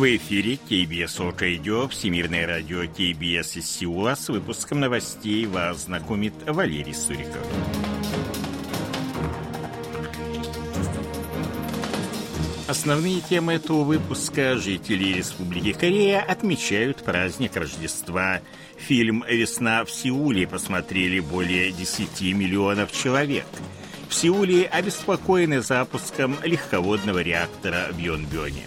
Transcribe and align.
В 0.00 0.16
эфире 0.16 0.56
КБС 0.56 1.20
Орг 1.20 1.42
Радио, 1.42 1.86
Всемирное 1.86 2.46
радио 2.46 2.84
КБС 2.86 3.56
из 3.56 3.70
Сеула. 3.70 4.14
С 4.14 4.30
выпуском 4.30 4.80
новостей 4.80 5.44
вас 5.44 5.84
знакомит 5.84 6.32
Валерий 6.46 6.94
Суриков. 6.94 7.46
Основные 12.66 13.20
темы 13.20 13.52
этого 13.52 13.84
выпуска 13.84 14.56
жители 14.56 15.12
Республики 15.12 15.74
Корея 15.74 16.22
отмечают 16.22 17.02
праздник 17.02 17.54
Рождества. 17.56 18.40
Фильм 18.78 19.22
«Весна 19.28 19.84
в 19.84 19.90
Сеуле» 19.90 20.46
посмотрели 20.46 21.20
более 21.20 21.72
10 21.72 22.22
миллионов 22.34 22.90
человек. 22.90 23.44
В 24.08 24.14
Сеуле 24.14 24.64
обеспокоены 24.64 25.60
запуском 25.60 26.38
легководного 26.42 27.18
реактора 27.18 27.88
в 27.92 27.98
Йонбёне. 27.98 28.66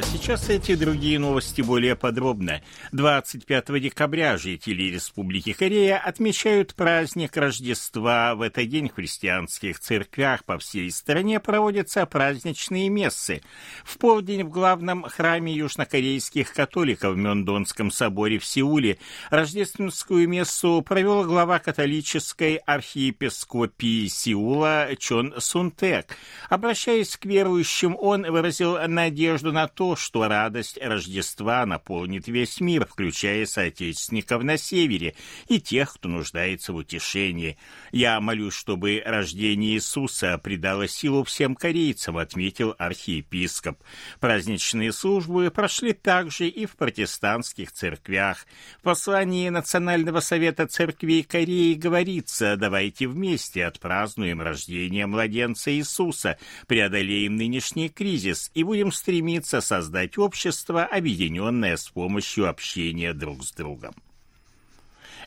Сейчас 0.00 0.50
эти 0.50 0.74
другие 0.74 1.18
новости 1.18 1.62
более 1.62 1.96
подробно. 1.96 2.60
25 2.92 3.80
декабря 3.80 4.36
жители 4.36 4.84
Республики 4.84 5.54
Корея 5.54 5.98
отмечают 5.98 6.74
праздник 6.74 7.36
Рождества. 7.36 8.34
В 8.34 8.42
этот 8.42 8.68
день 8.68 8.90
в 8.90 8.94
христианских 8.94 9.80
церквях 9.80 10.44
по 10.44 10.58
всей 10.58 10.90
стране 10.90 11.40
проводятся 11.40 12.04
праздничные 12.04 12.90
мессы. 12.90 13.40
В 13.82 13.96
полдень 13.96 14.44
в 14.44 14.50
главном 14.50 15.04
храме 15.04 15.54
южнокорейских 15.54 16.52
католиков 16.52 17.14
в 17.14 17.16
Мёндонском 17.16 17.90
соборе 17.90 18.38
в 18.38 18.44
Сеуле 18.44 18.98
рождественскую 19.30 20.28
мессу 20.28 20.82
провел 20.86 21.24
глава 21.24 21.58
католической 21.58 22.56
архиепископии 22.56 24.06
Сеула 24.08 24.90
Чон 24.98 25.34
Сунтек. 25.38 26.14
Обращаясь 26.50 27.16
к 27.16 27.24
верующим, 27.24 27.96
он 27.98 28.30
выразил 28.30 28.78
надежду 28.86 29.50
на 29.50 29.62
на 29.62 29.68
то, 29.82 29.96
что 29.96 30.28
радость 30.28 30.78
Рождества 30.80 31.66
наполнит 31.66 32.28
весь 32.28 32.60
мир, 32.60 32.86
включая 32.86 33.46
соотечественников 33.46 34.44
на 34.44 34.56
севере 34.56 35.16
и 35.48 35.60
тех, 35.60 35.94
кто 35.94 36.08
нуждается 36.08 36.72
в 36.72 36.76
утешении. 36.76 37.58
Я 37.90 38.20
молюсь, 38.20 38.54
чтобы 38.54 39.02
рождение 39.04 39.74
Иисуса 39.74 40.38
придало 40.38 40.86
силу 40.86 41.24
всем 41.24 41.56
корейцам, 41.56 42.16
отметил 42.16 42.76
архиепископ. 42.78 43.76
Праздничные 44.20 44.92
службы 44.92 45.50
прошли 45.50 45.94
также 45.94 46.46
и 46.46 46.64
в 46.64 46.76
протестантских 46.76 47.72
церквях. 47.72 48.46
В 48.78 48.82
послании 48.82 49.48
Национального 49.48 50.20
совета 50.20 50.68
церквей 50.68 51.24
Кореи 51.24 51.74
говорится 51.74 52.56
«Давайте 52.56 53.08
вместе 53.08 53.66
отпразднуем 53.66 54.42
рождение 54.42 55.08
младенца 55.08 55.72
Иисуса, 55.72 56.38
преодолеем 56.68 57.34
нынешний 57.34 57.88
кризис 57.88 58.48
и 58.54 58.62
будем 58.62 58.92
стремиться 58.92 59.60
создать 59.72 60.18
общество, 60.18 60.84
объединенное 60.84 61.78
с 61.78 61.88
помощью 61.88 62.46
общения 62.46 63.14
друг 63.14 63.42
с 63.42 63.52
другом. 63.52 63.94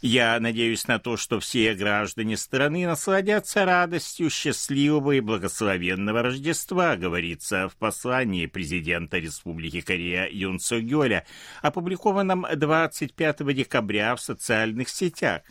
Я 0.01 0.39
надеюсь 0.39 0.87
на 0.87 0.99
то, 0.99 1.17
что 1.17 1.39
все 1.39 1.73
граждане 1.73 2.37
страны 2.37 2.85
насладятся 2.85 3.65
радостью 3.65 4.29
счастливого 4.29 5.13
и 5.13 5.19
благословенного 5.19 6.21
Рождества, 6.21 6.95
говорится 6.95 7.69
в 7.69 7.75
послании 7.75 8.45
президента 8.45 9.17
Республики 9.17 9.81
Корея 9.81 10.27
Юн 10.29 10.59
Су 10.59 10.81
Гёля, 10.81 11.25
опубликованном 11.61 12.45
25 12.53 13.53
декабря 13.53 14.15
в 14.15 14.21
социальных 14.21 14.89
сетях. 14.89 15.41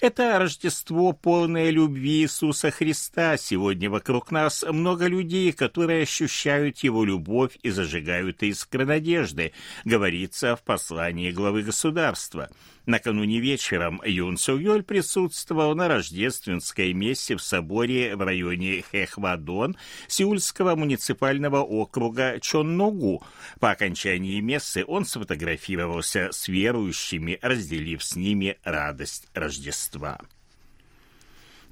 Это 0.00 0.38
Рождество, 0.38 1.12
полное 1.12 1.70
любви 1.70 2.22
Иисуса 2.22 2.70
Христа. 2.70 3.36
Сегодня 3.36 3.90
вокруг 3.90 4.30
нас 4.30 4.64
много 4.68 5.06
людей, 5.06 5.52
которые 5.52 6.02
ощущают 6.02 6.78
Его 6.78 7.04
любовь 7.04 7.58
и 7.62 7.70
зажигают 7.70 8.42
искры 8.42 8.84
надежды, 8.84 9.52
говорится 9.84 10.54
в 10.56 10.62
послании 10.62 11.32
главы 11.32 11.62
государства. 11.62 12.48
Накануне 12.86 13.40
вечером 13.40 13.95
Юн 14.04 14.36
Су 14.36 14.58
присутствовал 14.82 15.74
на 15.74 15.88
рождественской 15.88 16.92
мессе 16.92 17.36
в 17.36 17.42
соборе 17.42 18.16
в 18.16 18.22
районе 18.22 18.82
Хэхвадон 18.90 19.76
Сеульского 20.08 20.74
муниципального 20.74 21.62
округа 21.62 22.38
Чонногу. 22.40 23.22
По 23.60 23.70
окончании 23.70 24.40
мессы 24.40 24.84
он 24.86 25.04
сфотографировался 25.04 26.28
с 26.32 26.48
верующими, 26.48 27.38
разделив 27.42 28.02
с 28.02 28.16
ними 28.16 28.58
радость 28.64 29.28
Рождества. 29.34 30.18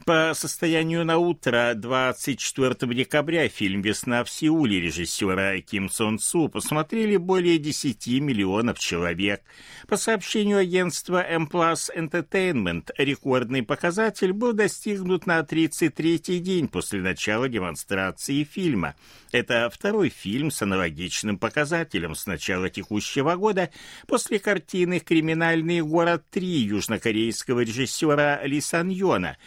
По 0.04 0.32
состоянию 0.34 1.02
на 1.02 1.16
утро 1.16 1.72
24 1.74 2.94
декабря 2.94 3.48
фильм 3.48 3.80
«Весна 3.80 4.22
в 4.22 4.28
Сеуле» 4.28 4.78
режиссера 4.78 5.58
Ким 5.62 5.88
Сон 5.88 6.18
Су 6.18 6.50
посмотрели 6.50 7.16
более 7.16 7.56
10 7.56 8.20
миллионов 8.20 8.78
человек. 8.78 9.40
По 9.88 9.96
сообщению 9.96 10.58
агентства 10.58 11.22
M 11.22 11.48
Plus 11.50 11.88
Entertainment, 11.96 12.90
рекордный 12.98 13.62
показатель 13.62 14.34
был 14.34 14.52
достигнут 14.52 15.24
на 15.26 15.40
33-й 15.40 16.38
день 16.38 16.68
после 16.68 17.00
начала 17.00 17.48
демонстрации 17.48 18.44
фильма. 18.44 18.96
Это 19.32 19.70
второй 19.72 20.10
фильм 20.10 20.50
с 20.50 20.60
аналогичным 20.60 21.38
показателем 21.38 22.14
с 22.14 22.26
начала 22.26 22.68
текущего 22.68 23.36
года 23.36 23.70
после 24.06 24.38
картины 24.38 25.00
«Криминальный 25.00 25.80
город 25.80 26.24
3» 26.30 26.44
южнокорейского 26.44 27.60
режиссера 27.60 28.44
Ли 28.44 28.60
Сан 28.60 28.90
Йона. 28.90 29.38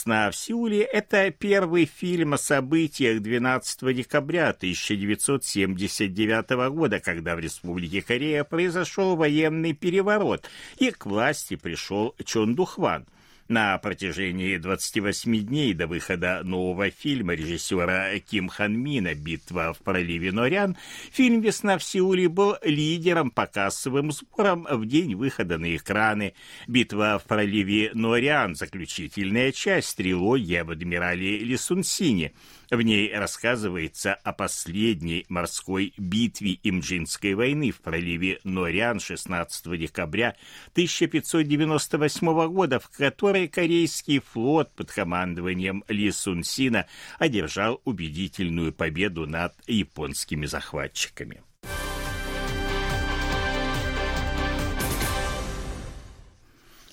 «Весна 0.00 0.30
в 0.30 0.36
Сеуле»— 0.36 0.82
это 0.92 1.30
первый 1.30 1.84
фильм 1.84 2.32
о 2.32 2.38
событиях 2.38 3.20
12 3.20 3.94
декабря 3.94 4.48
1979 4.48 6.70
года, 6.70 7.00
когда 7.00 7.36
в 7.36 7.38
Республике 7.38 8.00
Корея 8.00 8.44
произошел 8.44 9.14
военный 9.14 9.74
переворот, 9.74 10.48
и 10.78 10.90
к 10.90 11.04
власти 11.04 11.56
пришел 11.56 12.14
Чон 12.24 12.54
Духван— 12.54 13.04
на 13.50 13.76
протяжении 13.78 14.56
28 14.56 15.44
дней 15.44 15.74
до 15.74 15.88
выхода 15.88 16.40
нового 16.44 16.90
фильма 16.90 17.34
режиссера 17.34 18.16
Ким 18.20 18.48
Хан 18.48 18.78
Мина 18.78 19.14
«Битва 19.14 19.74
в 19.74 19.78
проливе 19.78 20.30
Норян» 20.30 20.76
фильм 21.10 21.40
«Весна 21.40 21.76
в 21.76 21.82
Сеуле» 21.82 22.28
был 22.28 22.54
лидером 22.62 23.32
по 23.32 23.46
кассовым 23.46 24.12
сборам 24.12 24.68
в 24.70 24.86
день 24.86 25.16
выхода 25.16 25.58
на 25.58 25.74
экраны. 25.74 26.34
«Битва 26.68 27.18
в 27.18 27.26
проливе 27.26 27.90
Норян»— 27.92 28.54
заключительная 28.56 29.50
часть 29.50 29.96
трилогии 29.96 30.54
об 30.54 30.70
адмирале 30.70 31.38
Лисунсине— 31.40 32.32
в 32.70 32.80
ней 32.82 33.12
рассказывается 33.12 34.14
о 34.14 34.32
последней 34.32 35.26
морской 35.28 35.92
битве 35.96 36.52
Имджинской 36.62 37.34
войны 37.34 37.72
в 37.72 37.80
проливе 37.80 38.38
Норян 38.44 39.00
16 39.00 39.78
декабря 39.78 40.36
1598 40.72 42.48
года, 42.48 42.78
в 42.78 42.88
которой 42.90 43.48
корейский 43.48 44.20
флот 44.20 44.72
под 44.74 44.90
командованием 44.92 45.84
Ли 45.88 46.12
Сунсина 46.12 46.86
одержал 47.18 47.80
убедительную 47.84 48.72
победу 48.72 49.26
над 49.26 49.54
японскими 49.66 50.46
захватчиками. 50.46 51.42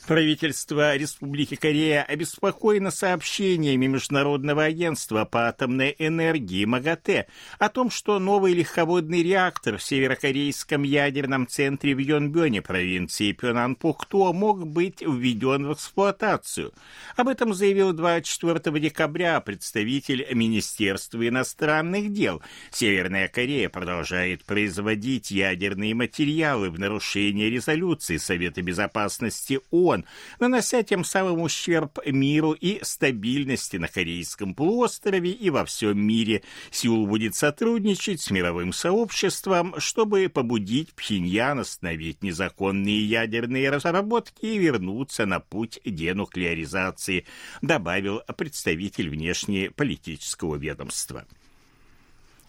Правительство 0.07 0.95
Республики 0.95 1.55
Корея 1.55 2.01
обеспокоено 2.01 2.91
сообщениями 2.91 3.87
Международного 3.87 4.63
агентства 4.63 5.25
по 5.25 5.49
атомной 5.49 5.97
энергии 5.99 6.63
МАГАТЭ 6.63 7.27
о 7.59 7.67
том, 7.67 7.91
что 7.91 8.17
новый 8.17 8.53
легководный 8.53 9.21
реактор 9.21 9.75
в 9.75 9.83
северокорейском 9.83 10.83
ядерном 10.83 11.45
центре 11.45 11.93
в 11.93 11.97
Йонбёне 11.97 12.61
провинции 12.61 13.33
Пёнанпухто 13.33 14.31
мог 14.31 14.65
быть 14.65 15.01
введен 15.01 15.67
в 15.67 15.73
эксплуатацию. 15.73 16.71
Об 17.17 17.27
этом 17.27 17.53
заявил 17.53 17.91
24 17.91 18.79
декабря 18.79 19.41
представитель 19.41 20.25
Министерства 20.33 21.27
иностранных 21.27 22.13
дел. 22.13 22.41
Северная 22.71 23.27
Корея 23.27 23.67
продолжает 23.67 24.45
производить 24.45 25.31
ядерные 25.31 25.93
материалы 25.93 26.69
в 26.69 26.79
нарушение 26.79 27.49
резолюции 27.49 28.15
Совета 28.15 28.61
Безопасности 28.61 29.59
ООН 29.69 29.96
регион, 29.97 30.05
нанося 30.39 30.83
тем 30.83 31.03
самым 31.03 31.41
ущерб 31.41 31.99
миру 32.05 32.53
и 32.53 32.79
стабильности 32.83 33.77
на 33.77 33.87
Корейском 33.87 34.53
полуострове 34.53 35.31
и 35.31 35.49
во 35.49 35.65
всем 35.65 35.99
мире. 35.99 36.43
Сеул 36.71 37.07
будет 37.07 37.35
сотрудничать 37.35 38.21
с 38.21 38.31
мировым 38.31 38.73
сообществом, 38.73 39.79
чтобы 39.79 40.29
побудить 40.29 40.93
Пхеньян 40.93 41.59
остановить 41.59 42.23
незаконные 42.23 43.03
ядерные 43.05 43.69
разработки 43.69 44.45
и 44.45 44.57
вернуться 44.57 45.25
на 45.25 45.39
путь 45.39 45.79
денуклеаризации, 45.85 47.25
добавил 47.61 48.21
представитель 48.37 49.09
внешнеполитического 49.09 50.55
ведомства. 50.55 51.25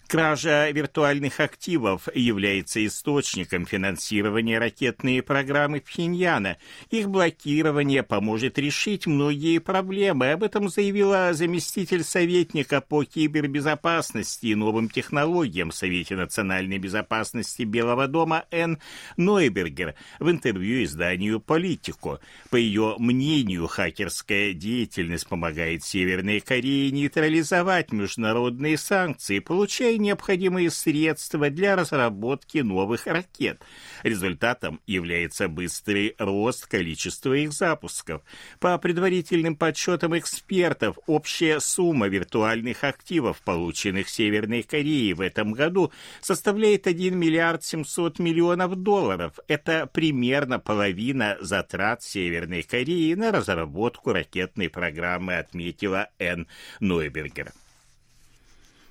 Кража 0.08 0.70
виртуальных 0.70 1.38
активов 1.38 2.08
является 2.14 2.84
источником 2.86 3.66
финансирования 3.66 4.58
ракетной 4.58 5.22
программы 5.22 5.82
Пхеньяна. 5.82 6.56
Их 6.90 7.10
блокирование 7.10 8.02
поможет 8.02 8.58
решить 8.58 9.06
многие 9.06 9.58
проблемы. 9.58 10.32
Об 10.32 10.44
этом 10.44 10.70
заявила 10.70 11.34
заместитель 11.34 12.02
советника 12.02 12.80
по 12.80 13.04
кибербезопасности 13.04 14.46
и 14.46 14.54
новым 14.54 14.88
технологиям 14.88 15.72
в 15.72 15.74
Совете 15.74 16.16
национальной 16.16 16.78
безопасности 16.78 17.64
Белого 17.64 18.08
дома 18.08 18.46
Н. 18.50 18.78
Нойбергер 19.18 19.94
в 20.20 20.30
интервью 20.30 20.84
изданию 20.84 21.38
«Политику». 21.38 22.18
По 22.48 22.56
ее 22.56 22.94
мнению, 22.98 23.66
хакерская 23.66 24.54
деятельность 24.54 25.28
помогает 25.28 25.84
Северной 25.84 26.40
Корее 26.40 26.90
нейтрализовать 26.92 27.92
международные 27.92 28.78
санкции, 28.78 29.40
получая 29.40 29.97
необходимые 29.98 30.70
средства 30.70 31.50
для 31.50 31.76
разработки 31.76 32.58
новых 32.58 33.06
ракет. 33.06 33.60
Результатом 34.02 34.80
является 34.86 35.48
быстрый 35.48 36.14
рост 36.18 36.66
количества 36.66 37.34
их 37.34 37.52
запусков. 37.52 38.22
По 38.60 38.76
предварительным 38.78 39.56
подсчетам 39.56 40.16
экспертов, 40.18 40.98
общая 41.06 41.60
сумма 41.60 42.08
виртуальных 42.08 42.84
активов, 42.84 43.40
полученных 43.42 44.08
Северной 44.08 44.62
Кореей 44.62 45.12
в 45.12 45.20
этом 45.20 45.52
году, 45.52 45.92
составляет 46.20 46.86
1 46.86 47.16
миллиард 47.16 47.64
700 47.64 48.18
миллионов 48.18 48.76
долларов. 48.76 49.38
Это 49.48 49.86
примерно 49.92 50.58
половина 50.58 51.36
затрат 51.40 52.02
Северной 52.02 52.62
Кореи 52.62 53.14
на 53.14 53.32
разработку 53.32 54.12
ракетной 54.12 54.68
программы, 54.68 55.38
отметила 55.38 56.08
Н. 56.18 56.46
Нойбергер. 56.80 57.52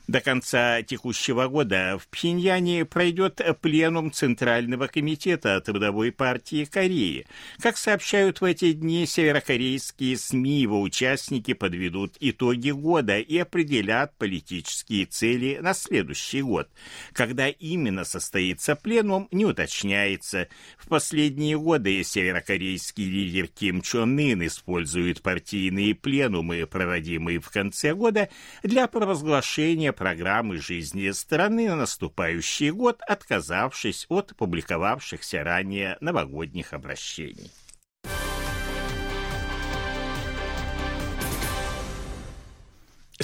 До 0.08 0.22
конца 0.22 0.82
текущего 0.84 1.50
года 1.50 2.00
в 2.02 2.08
Пхеньяне 2.08 2.86
пройдет 2.86 3.42
пленум 3.60 4.14
Центрального 4.14 4.88
комитета 4.88 5.60
Трудовой 5.60 6.14
партии 6.14 6.64
Кореи. 6.64 7.26
Как 7.60 7.76
сообщают 7.76 8.40
в 8.40 8.46
эти 8.46 8.72
дни 8.72 9.06
северокорейские 9.06 10.16
СМИ, 10.16 10.62
его 10.62 10.82
участники 10.82 11.54
подведут 11.54 12.16
итоги 12.22 12.72
года 12.72 13.20
и 13.20 13.38
определят 13.38 14.16
политические 14.18 15.08
цели 15.08 15.60
на 15.62 15.74
следующий 15.74 16.42
год. 16.42 16.70
Когда 17.12 17.50
именно 17.50 18.06
состоится 18.06 18.78
пленум, 18.78 19.28
не 19.32 19.44
уточняется. 19.46 20.48
В 20.78 20.88
последние 20.88 21.60
годы 21.60 22.02
северокорейский 22.02 23.10
лидер 23.10 23.48
Ким 23.48 23.82
Чон 23.82 24.18
Ын 24.18 24.48
использует 24.48 25.22
партийные 25.22 25.94
пленумы, 25.96 26.66
проводимые 26.66 27.42
в 27.42 27.50
конце 27.50 27.94
года, 27.94 28.30
для 28.64 28.88
провозглашения 28.88 29.97
программы 29.98 30.58
жизни 30.58 31.10
страны 31.12 31.68
на 31.68 31.76
наступающий 31.76 32.72
год, 32.72 33.02
отказавшись 33.02 34.06
от 34.10 34.34
публиковавшихся 34.38 35.44
ранее 35.44 35.98
новогодних 36.00 36.74
обращений. 36.74 37.52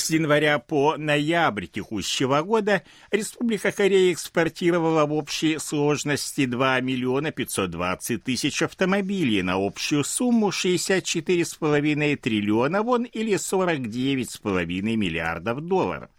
С 0.03 0.09
января 0.09 0.59
по 0.59 0.97
ноябрь 0.97 1.65
текущего 1.65 2.41
года 2.41 2.83
Республика 3.09 3.71
Корея 3.71 4.11
экспортировала 4.11 5.05
в 5.05 5.13
общей 5.13 5.57
сложности 5.59 6.45
2 6.45 6.81
миллиона 6.81 7.31
520 7.31 8.21
тысяч 8.21 8.61
автомобилей 8.61 9.41
на 9.43 9.65
общую 9.65 10.03
сумму 10.03 10.49
64,5 10.49 12.17
триллиона 12.17 12.83
вон 12.83 13.03
или 13.03 13.35
49,5 13.35 14.81
миллиардов 14.97 15.61
долларов. 15.61 16.09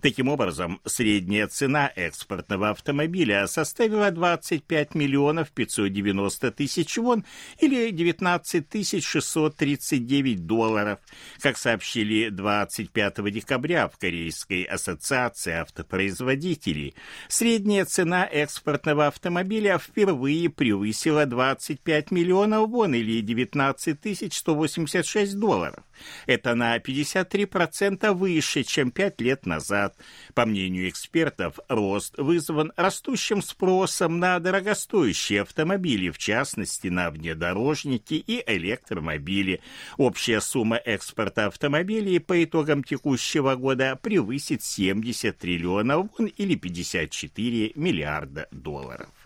Таким 0.00 0.28
образом, 0.28 0.80
средняя 0.84 1.46
цена 1.46 1.90
экспортного 1.94 2.70
автомобиля 2.70 3.46
составила 3.46 4.10
25 4.10 4.94
миллионов 4.94 5.50
590 5.50 6.50
тысяч 6.52 6.96
вон 6.96 7.24
или 7.58 7.90
19 7.90 8.68
тысяч 8.68 9.06
639 9.06 10.46
долларов. 10.46 10.98
Как 11.40 11.58
сообщили 11.58 12.28
25 12.28 13.29
декабря 13.30 13.88
в 13.88 13.98
Корейской 13.98 14.64
ассоциации 14.64 15.52
автопроизводителей, 15.52 16.94
средняя 17.28 17.84
цена 17.84 18.24
экспортного 18.24 19.06
автомобиля 19.06 19.78
впервые 19.78 20.48
превысила 20.50 21.26
25 21.26 22.10
миллионов 22.10 22.68
вон 22.68 22.94
или 22.94 23.20
19 23.20 24.00
тысяч 24.00 24.36
186 24.38 25.38
долларов. 25.38 25.82
Это 26.26 26.54
на 26.54 26.76
53% 26.78 28.12
выше, 28.12 28.62
чем 28.62 28.90
5 28.90 29.20
лет 29.20 29.46
назад. 29.46 29.96
По 30.34 30.46
мнению 30.46 30.88
экспертов, 30.88 31.58
рост 31.68 32.16
вызван 32.18 32.72
растущим 32.76 33.42
спросом 33.42 34.18
на 34.18 34.38
дорогостоящие 34.38 35.42
автомобили, 35.42 36.10
в 36.10 36.18
частности, 36.18 36.88
на 36.88 37.10
внедорожники 37.10 38.14
и 38.14 38.42
электромобили. 38.46 39.60
Общая 39.96 40.40
сумма 40.40 40.76
экспорта 40.76 41.46
автомобилей 41.46 42.18
по 42.18 42.42
итогам 42.42 42.82
текущего 42.84 43.54
года 43.54 43.98
превысит 44.00 44.62
70 44.62 45.36
триллионов 45.38 46.08
вон 46.18 46.26
или 46.26 46.54
54 46.54 47.72
миллиарда 47.74 48.48
долларов. 48.50 49.19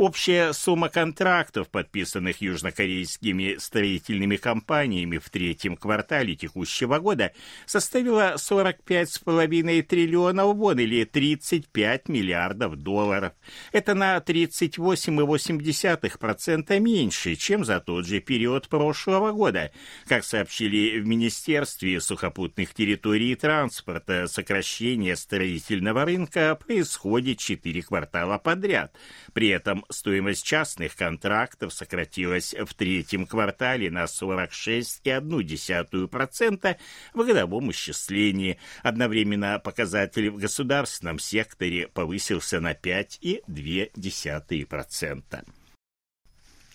Общая 0.00 0.52
сумма 0.54 0.88
контрактов, 0.88 1.68
подписанных 1.68 2.40
южнокорейскими 2.40 3.56
строительными 3.58 4.36
компаниями 4.36 5.18
в 5.18 5.28
третьем 5.28 5.76
квартале 5.76 6.34
текущего 6.34 7.00
года, 7.00 7.32
составила 7.66 8.36
45,5 8.36 9.82
триллионов 9.82 10.56
вон 10.56 10.78
или 10.78 11.04
35 11.04 12.08
миллиардов 12.08 12.76
долларов. 12.76 13.34
Это 13.72 13.92
на 13.92 14.16
38,8% 14.16 16.80
меньше, 16.80 17.36
чем 17.36 17.66
за 17.66 17.80
тот 17.80 18.06
же 18.06 18.20
период 18.20 18.70
прошлого 18.70 19.32
года. 19.32 19.70
Как 20.06 20.24
сообщили 20.24 20.98
в 20.98 21.06
Министерстве 21.06 22.00
сухопутных 22.00 22.72
территорий 22.72 23.32
и 23.32 23.36
транспорта, 23.36 24.28
сокращение 24.28 25.14
строительного 25.14 26.06
рынка 26.06 26.54
происходит 26.54 27.38
4 27.38 27.82
квартала 27.82 28.38
подряд. 28.38 28.96
При 29.34 29.48
этом 29.48 29.84
стоимость 29.90 30.44
частных 30.44 30.94
контрактов 30.96 31.72
сократилась 31.72 32.54
в 32.54 32.74
третьем 32.74 33.26
квартале 33.26 33.90
на 33.90 34.04
46,1% 34.04 36.76
в 37.14 37.24
годовом 37.24 37.70
исчислении. 37.70 38.58
Одновременно 38.82 39.58
показатель 39.58 40.28
в 40.30 40.36
государственном 40.38 41.18
секторе 41.18 41.88
повысился 41.88 42.60
на 42.60 42.72
5,2%. 42.72 45.59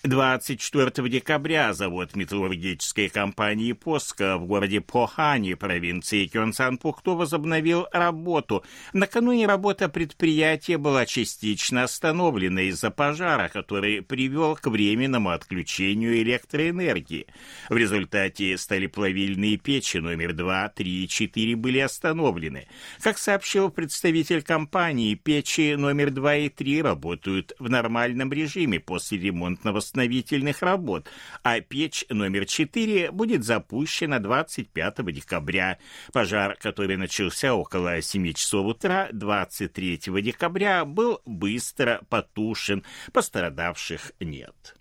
24 0.08 1.10
декабря 1.10 1.74
завод 1.74 2.16
металлургической 2.16 3.10
компании 3.10 3.72
«Поска» 3.72 4.38
в 4.38 4.46
городе 4.46 4.82
Похани, 4.82 5.56
провинции 5.56 6.28
Кёнсан-Пухто, 6.28 7.16
возобновил 7.16 7.88
работу. 7.92 8.64
Накануне 8.94 9.48
работа 9.48 9.90
предприятия 9.90 10.78
была 10.78 11.06
частично 11.06 11.84
остановлена 11.84 12.64
из-за 12.64 12.92
пожара, 12.92 13.50
который 13.50 14.02
привел 14.02 14.56
к 14.56 14.68
временному 14.68 15.30
отключению 15.30 16.22
электроэнергии. 16.22 17.28
В 17.70 17.76
результате 17.76 18.58
сталеплавильные 18.58 19.58
печи 19.58 19.98
номер 19.98 20.34
2, 20.34 20.70
3 20.70 21.04
и 21.04 21.08
4 21.08 21.56
были 21.56 21.80
остановлены. 21.80 22.68
Как 23.02 23.18
сообщил 23.18 23.70
представитель 23.70 24.44
компании, 24.44 25.16
печи 25.16 25.76
номер 25.76 26.12
2 26.12 26.36
и 26.36 26.50
3 26.50 26.82
работают 26.82 27.54
в 27.60 27.70
нормальном 27.70 28.32
режиме 28.32 28.80
после 28.80 29.18
ремонтного 29.18 29.80
восстановительных 29.96 30.62
работ, 30.62 31.08
а 31.44 31.62
печь 31.62 32.06
номер 32.10 32.46
4 32.46 33.12
будет 33.12 33.44
запущена 33.44 34.20
25 34.20 35.14
декабря. 35.14 35.78
Пожар, 36.12 36.56
который 36.60 36.98
начался 36.98 37.54
около 37.54 38.02
7 38.02 38.34
часов 38.34 38.68
утра 38.68 39.10
23 39.12 39.98
декабря, 40.22 40.86
был 40.86 41.22
быстро 41.26 42.02
потушен. 42.10 42.84
Пострадавших 43.14 44.12
нет. 44.20 44.76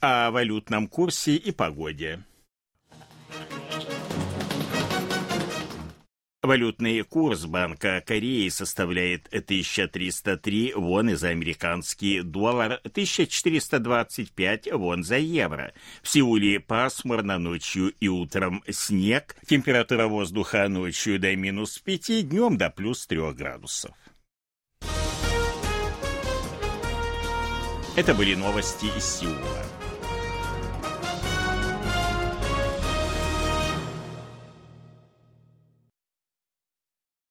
О 0.00 0.30
валютном 0.30 0.88
курсе 0.88 1.36
и 1.36 1.52
погоде. 1.52 2.24
Валютный 6.50 7.04
курс 7.04 7.44
Банка 7.44 8.02
Кореи 8.04 8.48
составляет 8.48 9.28
1303 9.28 10.72
вон 10.74 11.16
за 11.16 11.28
американский 11.28 12.22
доллар, 12.22 12.80
1425 12.82 14.72
вон 14.72 15.04
за 15.04 15.18
евро. 15.18 15.72
В 16.02 16.08
Сеуле 16.08 16.58
пасмурно 16.58 17.38
ночью 17.38 17.92
и 18.00 18.08
утром 18.08 18.64
снег, 18.68 19.36
температура 19.46 20.08
воздуха 20.08 20.66
ночью 20.66 21.20
до 21.20 21.36
минус 21.36 21.78
5, 21.78 22.28
днем 22.28 22.56
до 22.56 22.68
плюс 22.68 23.06
3 23.06 23.32
градусов. 23.34 23.94
Это 27.94 28.12
были 28.12 28.34
новости 28.34 28.86
из 28.98 29.04
Сеула. 29.04 29.79